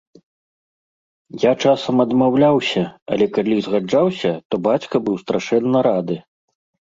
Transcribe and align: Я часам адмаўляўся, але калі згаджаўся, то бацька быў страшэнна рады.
Я 1.41 1.51
часам 1.65 1.95
адмаўляўся, 2.05 2.83
але 3.15 3.25
калі 3.37 3.57
згаджаўся, 3.67 4.31
то 4.49 4.55
бацька 4.69 4.95
быў 5.11 5.15
страшэнна 5.25 5.77
рады. 5.89 6.15